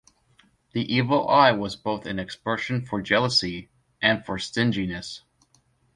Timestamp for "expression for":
2.17-3.03